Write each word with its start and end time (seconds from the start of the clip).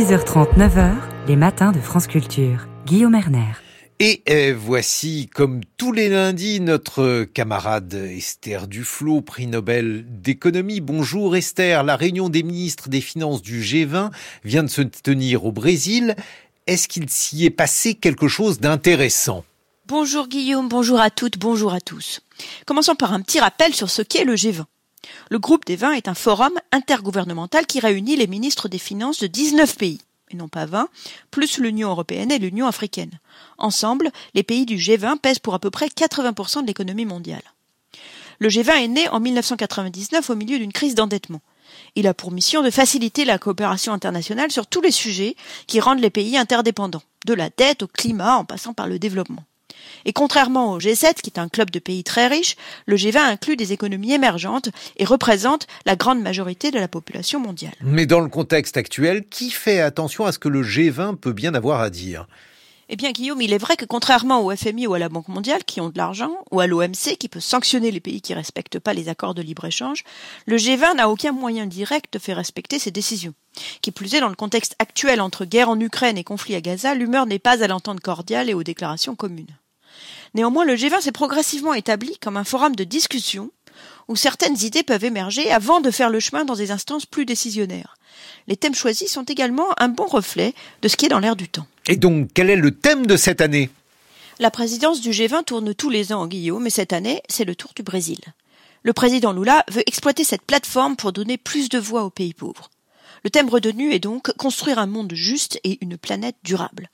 6h30, 0.00 0.56
9h, 0.56 0.94
les 1.28 1.36
matins 1.36 1.72
de 1.72 1.78
France 1.78 2.06
Culture. 2.06 2.66
Guillaume 2.86 3.14
Erner. 3.14 3.52
Et 3.98 4.22
euh, 4.30 4.54
voici, 4.58 5.28
comme 5.28 5.60
tous 5.76 5.92
les 5.92 6.08
lundis, 6.08 6.58
notre 6.60 7.24
camarade 7.24 7.92
Esther 7.92 8.66
Duflo, 8.66 9.20
prix 9.20 9.46
Nobel 9.46 10.06
d'économie. 10.08 10.80
Bonjour 10.80 11.36
Esther, 11.36 11.84
la 11.84 11.96
réunion 11.96 12.30
des 12.30 12.42
ministres 12.42 12.88
des 12.88 13.02
Finances 13.02 13.42
du 13.42 13.60
G20 13.60 14.10
vient 14.42 14.62
de 14.62 14.70
se 14.70 14.80
tenir 14.80 15.44
au 15.44 15.52
Brésil. 15.52 16.16
Est-ce 16.66 16.88
qu'il 16.88 17.10
s'y 17.10 17.44
est 17.44 17.50
passé 17.50 17.92
quelque 17.92 18.26
chose 18.26 18.58
d'intéressant? 18.58 19.44
Bonjour 19.86 20.28
Guillaume, 20.28 20.70
bonjour 20.70 20.98
à 20.98 21.10
toutes, 21.10 21.38
bonjour 21.38 21.74
à 21.74 21.80
tous. 21.82 22.22
Commençons 22.64 22.94
par 22.94 23.12
un 23.12 23.20
petit 23.20 23.38
rappel 23.38 23.74
sur 23.74 23.90
ce 23.90 24.00
qu'est 24.00 24.24
le 24.24 24.34
G20. 24.34 24.64
Le 25.30 25.38
groupe 25.38 25.64
des 25.64 25.76
20 25.76 25.92
est 25.92 26.08
un 26.08 26.14
forum 26.14 26.52
intergouvernemental 26.72 27.66
qui 27.66 27.80
réunit 27.80 28.16
les 28.16 28.26
ministres 28.26 28.68
des 28.68 28.78
Finances 28.78 29.20
de 29.20 29.26
19 29.26 29.76
pays, 29.76 30.00
et 30.30 30.36
non 30.36 30.48
pas 30.48 30.66
20, 30.66 30.88
plus 31.30 31.58
l'Union 31.58 31.90
européenne 31.90 32.30
et 32.30 32.38
l'Union 32.38 32.66
africaine. 32.66 33.18
Ensemble, 33.58 34.10
les 34.34 34.42
pays 34.42 34.66
du 34.66 34.76
G20 34.76 35.18
pèsent 35.18 35.38
pour 35.38 35.54
à 35.54 35.58
peu 35.58 35.70
près 35.70 35.86
80% 35.86 36.62
de 36.62 36.66
l'économie 36.66 37.06
mondiale. 37.06 37.42
Le 38.38 38.48
G20 38.48 38.84
est 38.84 38.88
né 38.88 39.08
en 39.08 39.20
1999 39.20 40.30
au 40.30 40.34
milieu 40.34 40.58
d'une 40.58 40.72
crise 40.72 40.94
d'endettement. 40.94 41.42
Il 41.94 42.06
a 42.06 42.14
pour 42.14 42.32
mission 42.32 42.62
de 42.62 42.70
faciliter 42.70 43.24
la 43.24 43.38
coopération 43.38 43.92
internationale 43.92 44.50
sur 44.50 44.66
tous 44.66 44.80
les 44.80 44.90
sujets 44.90 45.36
qui 45.66 45.80
rendent 45.80 46.00
les 46.00 46.10
pays 46.10 46.36
interdépendants, 46.36 47.02
de 47.26 47.34
la 47.34 47.50
dette 47.50 47.82
au 47.82 47.86
climat 47.86 48.36
en 48.36 48.44
passant 48.44 48.72
par 48.72 48.86
le 48.86 48.98
développement. 48.98 49.44
Et 50.04 50.12
contrairement 50.12 50.72
au 50.72 50.78
G7, 50.78 51.14
qui 51.22 51.30
est 51.30 51.38
un 51.38 51.48
club 51.48 51.70
de 51.70 51.78
pays 51.78 52.04
très 52.04 52.26
riches, 52.26 52.56
le 52.86 52.96
G20 52.96 53.18
inclut 53.18 53.56
des 53.56 53.72
économies 53.72 54.12
émergentes 54.12 54.70
et 54.96 55.04
représente 55.04 55.66
la 55.86 55.96
grande 55.96 56.22
majorité 56.22 56.70
de 56.70 56.78
la 56.78 56.88
population 56.88 57.40
mondiale. 57.40 57.74
Mais 57.82 58.06
dans 58.06 58.20
le 58.20 58.28
contexte 58.28 58.76
actuel, 58.76 59.24
qui 59.28 59.50
fait 59.50 59.80
attention 59.80 60.24
à 60.24 60.32
ce 60.32 60.38
que 60.38 60.48
le 60.48 60.62
G20 60.62 61.16
peut 61.16 61.32
bien 61.32 61.54
avoir 61.54 61.80
à 61.80 61.90
dire? 61.90 62.26
Eh 62.92 62.96
bien, 62.96 63.12
Guillaume, 63.12 63.40
il 63.40 63.52
est 63.52 63.58
vrai 63.58 63.76
que 63.76 63.84
contrairement 63.84 64.44
au 64.44 64.54
FMI 64.54 64.88
ou 64.88 64.94
à 64.94 64.98
la 64.98 65.08
Banque 65.08 65.28
mondiale 65.28 65.62
qui 65.64 65.80
ont 65.80 65.90
de 65.90 65.96
l'argent, 65.96 66.32
ou 66.50 66.58
à 66.58 66.66
l'OMC 66.66 67.16
qui 67.20 67.28
peut 67.28 67.38
sanctionner 67.38 67.92
les 67.92 68.00
pays 68.00 68.20
qui 68.20 68.34
respectent 68.34 68.80
pas 68.80 68.94
les 68.94 69.08
accords 69.08 69.34
de 69.34 69.42
libre-échange, 69.42 70.02
le 70.46 70.56
G20 70.56 70.96
n'a 70.96 71.08
aucun 71.08 71.30
moyen 71.30 71.66
direct 71.66 72.12
de 72.12 72.18
faire 72.18 72.36
respecter 72.36 72.80
ses 72.80 72.90
décisions. 72.90 73.34
Qui 73.80 73.92
plus 73.92 74.16
est, 74.16 74.20
dans 74.20 74.28
le 74.28 74.34
contexte 74.34 74.74
actuel 74.80 75.20
entre 75.20 75.44
guerre 75.44 75.68
en 75.68 75.78
Ukraine 75.78 76.18
et 76.18 76.24
conflit 76.24 76.56
à 76.56 76.60
Gaza, 76.60 76.96
l'humeur 76.96 77.26
n'est 77.26 77.38
pas 77.38 77.62
à 77.62 77.68
l'entente 77.68 78.00
cordiale 78.00 78.50
et 78.50 78.54
aux 78.54 78.64
déclarations 78.64 79.14
communes. 79.14 79.56
Néanmoins, 80.34 80.64
le 80.64 80.74
G20 80.74 81.00
s'est 81.00 81.12
progressivement 81.12 81.74
établi 81.74 82.16
comme 82.20 82.36
un 82.36 82.44
forum 82.44 82.76
de 82.76 82.84
discussion 82.84 83.50
où 84.08 84.16
certaines 84.16 84.60
idées 84.62 84.82
peuvent 84.82 85.04
émerger 85.04 85.50
avant 85.50 85.80
de 85.80 85.90
faire 85.90 86.10
le 86.10 86.20
chemin 86.20 86.44
dans 86.44 86.56
des 86.56 86.70
instances 86.70 87.06
plus 87.06 87.24
décisionnaires. 87.24 87.96
Les 88.48 88.56
thèmes 88.56 88.74
choisis 88.74 89.10
sont 89.10 89.22
également 89.22 89.68
un 89.78 89.88
bon 89.88 90.06
reflet 90.06 90.54
de 90.82 90.88
ce 90.88 90.96
qui 90.96 91.06
est 91.06 91.10
dans 91.10 91.20
l'air 91.20 91.36
du 91.36 91.48
temps. 91.48 91.66
Et 91.86 91.96
donc, 91.96 92.30
quel 92.34 92.50
est 92.50 92.56
le 92.56 92.72
thème 92.72 93.06
de 93.06 93.16
cette 93.16 93.40
année? 93.40 93.70
La 94.38 94.50
présidence 94.50 95.00
du 95.00 95.10
G20 95.10 95.44
tourne 95.44 95.74
tous 95.74 95.90
les 95.90 96.12
ans 96.12 96.22
en 96.22 96.26
Guillaume, 96.26 96.62
mais 96.62 96.70
cette 96.70 96.92
année, 96.92 97.22
c'est 97.28 97.44
le 97.44 97.54
tour 97.54 97.72
du 97.76 97.82
Brésil. 97.82 98.18
Le 98.82 98.92
président 98.92 99.32
Lula 99.32 99.64
veut 99.70 99.82
exploiter 99.86 100.24
cette 100.24 100.42
plateforme 100.42 100.96
pour 100.96 101.12
donner 101.12 101.36
plus 101.36 101.68
de 101.68 101.78
voix 101.78 102.04
aux 102.04 102.10
pays 102.10 102.32
pauvres. 102.32 102.70
Le 103.22 103.30
thème 103.30 103.50
retenu 103.50 103.92
est 103.92 103.98
donc 103.98 104.32
construire 104.38 104.78
un 104.78 104.86
monde 104.86 105.12
juste 105.14 105.60
et 105.62 105.78
une 105.82 105.98
planète 105.98 106.36
durable. 106.42 106.88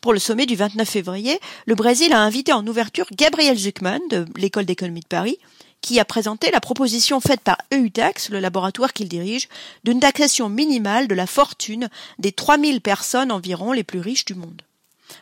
Pour 0.00 0.12
le 0.12 0.18
sommet 0.18 0.46
du 0.46 0.56
29 0.56 0.88
février, 0.88 1.40
le 1.66 1.74
Brésil 1.74 2.12
a 2.12 2.20
invité 2.20 2.52
en 2.52 2.66
ouverture 2.66 3.06
Gabriel 3.12 3.58
Zuckman 3.58 4.00
de 4.10 4.26
l'École 4.36 4.64
d'économie 4.64 5.00
de 5.00 5.06
Paris, 5.06 5.38
qui 5.80 6.00
a 6.00 6.04
présenté 6.04 6.50
la 6.50 6.60
proposition 6.60 7.20
faite 7.20 7.42
par 7.42 7.58
EUTAX, 7.72 8.30
le 8.30 8.40
laboratoire 8.40 8.92
qu'il 8.92 9.08
dirige, 9.08 9.48
d'une 9.84 10.00
taxation 10.00 10.48
minimale 10.48 11.06
de 11.06 11.14
la 11.14 11.26
fortune 11.26 11.88
des 12.18 12.32
3000 12.32 12.80
personnes 12.80 13.30
environ 13.30 13.72
les 13.72 13.84
plus 13.84 14.00
riches 14.00 14.24
du 14.24 14.34
monde. 14.34 14.62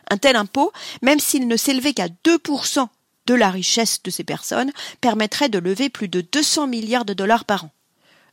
Un 0.09 0.17
tel 0.17 0.35
impôt, 0.35 0.71
même 1.01 1.19
s'il 1.19 1.47
ne 1.47 1.57
s'élevait 1.57 1.93
qu'à 1.93 2.07
2% 2.07 2.87
de 3.27 3.33
la 3.33 3.49
richesse 3.49 4.01
de 4.03 4.09
ces 4.09 4.23
personnes, 4.23 4.71
permettrait 5.01 5.49
de 5.49 5.59
lever 5.59 5.89
plus 5.89 6.07
de 6.07 6.21
200 6.21 6.67
milliards 6.67 7.05
de 7.05 7.13
dollars 7.13 7.45
par 7.45 7.65
an. 7.65 7.71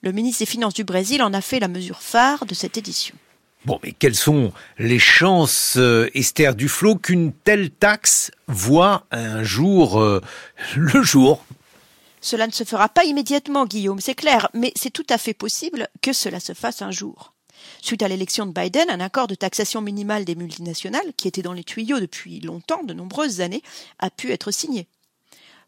Le 0.02 0.12
ministre 0.12 0.40
des 0.40 0.46
Finances 0.46 0.74
du 0.74 0.84
Brésil 0.84 1.22
en 1.22 1.32
a 1.32 1.40
fait 1.40 1.60
la 1.60 1.68
mesure 1.68 2.00
phare 2.00 2.46
de 2.46 2.54
cette 2.54 2.76
édition. 2.76 3.14
Bon, 3.64 3.78
mais 3.84 3.92
quelles 3.92 4.16
sont 4.16 4.52
les 4.78 4.98
chances, 4.98 5.76
euh, 5.76 6.10
Esther 6.14 6.56
Duflo, 6.56 6.96
qu'une 6.96 7.32
telle 7.32 7.70
taxe 7.70 8.32
voit 8.48 9.06
un 9.12 9.44
jour 9.44 10.00
euh, 10.00 10.20
le 10.76 11.02
jour? 11.02 11.44
Cela 12.20 12.48
ne 12.48 12.52
se 12.52 12.64
fera 12.64 12.88
pas 12.88 13.04
immédiatement, 13.04 13.66
Guillaume, 13.66 14.00
c'est 14.00 14.16
clair, 14.16 14.48
mais 14.52 14.72
c'est 14.74 14.90
tout 14.90 15.06
à 15.08 15.18
fait 15.18 15.34
possible 15.34 15.88
que 16.02 16.12
cela 16.12 16.40
se 16.40 16.54
fasse 16.54 16.82
un 16.82 16.90
jour. 16.90 17.34
Suite 17.80 18.02
à 18.02 18.08
l'élection 18.08 18.46
de 18.46 18.52
Biden, 18.52 18.90
un 18.90 19.00
accord 19.00 19.28
de 19.28 19.36
taxation 19.36 19.80
minimale 19.80 20.24
des 20.24 20.34
multinationales, 20.34 21.12
qui 21.16 21.28
était 21.28 21.42
dans 21.42 21.52
les 21.52 21.64
tuyaux 21.64 22.00
depuis 22.00 22.40
longtemps, 22.40 22.82
de 22.82 22.94
nombreuses 22.94 23.40
années, 23.40 23.62
a 24.00 24.10
pu 24.10 24.32
être 24.32 24.50
signé. 24.50 24.88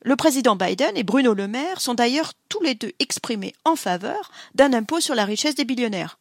Le 0.03 0.17
président 0.17 0.57
Biden 0.57 0.97
et 0.97 1.05
Bruno 1.05 1.33
Le 1.33 1.47
Maire 1.47 1.81
sont 1.81 1.95
d'ailleurs 1.95 2.33
tous 2.49 2.61
les 2.61 2.75
deux 2.75 2.93
exprimés 2.99 3.55
en 3.65 3.77
faveur 3.77 4.33
d'un 4.55 4.73
impôt 4.73 5.01
sur 5.01 5.15
la 5.15 5.25
richesse 5.25 5.55
des 5.55 5.65
billionnaires. 5.65 6.19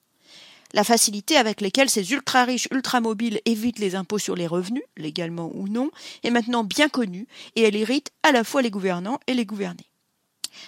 La 0.74 0.84
facilité 0.84 1.38
avec 1.38 1.62
laquelle 1.62 1.90
ces 1.90 2.12
ultra-riches, 2.12 2.68
ultra-mobiles 2.72 3.42
évitent 3.46 3.78
les 3.78 3.94
impôts 3.94 4.18
sur 4.18 4.36
les 4.36 4.48
revenus, 4.48 4.84
légalement 4.98 5.52
ou 5.54 5.68
non, 5.68 5.92
est 6.24 6.32
maintenant 6.32 6.64
bien 6.64 6.90
connue 6.90 7.28
et 7.56 7.62
elle 7.62 7.76
irrite 7.76 8.12
à 8.24 8.32
la 8.32 8.44
fois 8.44 8.64
les 8.64 8.72
gouvernants 8.72 9.20
et 9.28 9.36
les 9.36 9.46
gouvernés. 9.46 9.86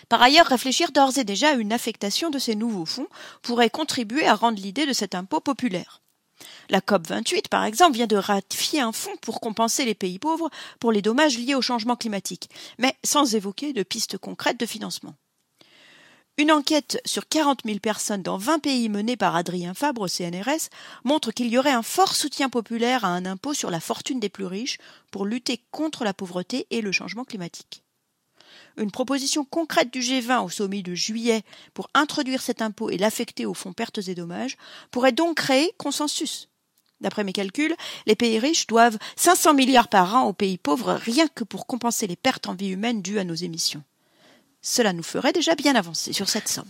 Par 0.07 0.21
ailleurs, 0.21 0.45
réfléchir 0.45 0.91
d'ores 0.91 1.17
et 1.17 1.23
déjà 1.23 1.49
à 1.49 1.53
une 1.53 1.73
affectation 1.73 2.29
de 2.29 2.37
ces 2.37 2.55
nouveaux 2.55 2.85
fonds 2.85 3.07
pourrait 3.41 3.69
contribuer 3.71 4.27
à 4.27 4.35
rendre 4.35 4.61
l'idée 4.61 4.85
de 4.85 4.93
cet 4.93 5.15
impôt 5.15 5.39
populaire. 5.39 6.01
La 6.69 6.81
COP28, 6.81 7.47
par 7.49 7.63
exemple, 7.63 7.93
vient 7.93 8.07
de 8.07 8.15
ratifier 8.15 8.81
un 8.81 8.91
fonds 8.91 9.15
pour 9.21 9.39
compenser 9.39 9.85
les 9.85 9.95
pays 9.95 10.19
pauvres 10.19 10.49
pour 10.79 10.91
les 10.91 11.01
dommages 11.01 11.37
liés 11.37 11.55
au 11.55 11.61
changement 11.61 11.95
climatique, 11.95 12.49
mais 12.77 12.95
sans 13.03 13.35
évoquer 13.35 13.73
de 13.73 13.83
pistes 13.83 14.17
concrètes 14.17 14.59
de 14.59 14.65
financement. 14.65 15.15
Une 16.37 16.51
enquête 16.51 16.99
sur 17.05 17.29
40 17.29 17.61
000 17.63 17.79
personnes 17.79 18.21
dans 18.21 18.37
20 18.37 18.59
pays 18.59 18.89
menée 18.89 19.15
par 19.15 19.37
Adrien 19.37 19.73
Fabre 19.73 20.01
au 20.01 20.07
CNRS 20.09 20.67
montre 21.05 21.31
qu'il 21.31 21.47
y 21.47 21.57
aurait 21.57 21.71
un 21.71 21.81
fort 21.81 22.13
soutien 22.13 22.49
populaire 22.49 23.05
à 23.05 23.07
un 23.07 23.25
impôt 23.25 23.53
sur 23.53 23.71
la 23.71 23.79
fortune 23.79 24.19
des 24.19 24.27
plus 24.27 24.45
riches 24.45 24.77
pour 25.11 25.25
lutter 25.25 25.63
contre 25.71 26.03
la 26.03 26.13
pauvreté 26.13 26.67
et 26.71 26.81
le 26.81 26.91
changement 26.91 27.23
climatique. 27.23 27.83
Une 28.75 28.91
proposition 28.91 29.45
concrète 29.45 29.93
du 29.93 30.01
G20 30.01 30.43
au 30.43 30.49
sommet 30.49 30.81
de 30.81 30.93
juillet 30.93 31.43
pour 31.73 31.89
introduire 31.93 32.41
cet 32.41 32.61
impôt 32.61 32.89
et 32.89 32.97
l'affecter 32.97 33.45
au 33.45 33.53
fonds 33.53 33.71
pertes 33.71 34.05
et 34.09 34.15
dommages 34.15 34.57
pourrait 34.91 35.13
donc 35.13 35.37
créer 35.37 35.71
consensus. 35.77 36.49
D'après 36.99 37.23
mes 37.23 37.31
calculs, 37.31 37.77
les 38.07 38.15
pays 38.17 38.39
riches 38.39 38.67
doivent 38.67 38.97
500 39.15 39.53
milliards 39.53 39.87
par 39.87 40.13
an 40.13 40.23
aux 40.23 40.33
pays 40.33 40.57
pauvres 40.57 40.95
rien 40.95 41.29
que 41.29 41.45
pour 41.45 41.65
compenser 41.65 42.07
les 42.07 42.17
pertes 42.17 42.47
en 42.47 42.55
vie 42.55 42.71
humaine 42.71 43.01
dues 43.01 43.19
à 43.19 43.23
nos 43.23 43.35
émissions. 43.35 43.83
Cela 44.67 44.93
nous 44.93 45.03
ferait 45.03 45.31
déjà 45.31 45.53
bien 45.53 45.75
avancer 45.75 46.11
sur 46.11 46.27
cette 46.27 46.47
somme. 46.47 46.65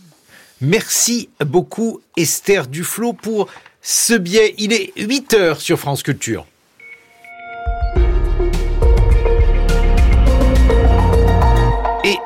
Merci 0.60 1.30
beaucoup 1.40 2.02
Esther 2.18 2.66
Duflo 2.66 3.14
pour 3.14 3.48
ce 3.80 4.12
biais. 4.12 4.54
Il 4.58 4.74
est 4.74 4.92
8 4.98 5.32
heures 5.32 5.60
sur 5.62 5.78
France 5.78 6.02
Culture. 6.02 6.46
Et 12.04 12.18